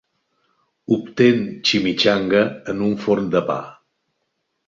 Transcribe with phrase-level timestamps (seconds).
[0.95, 2.41] Obtén chimichanga
[2.73, 3.59] en un forn de pa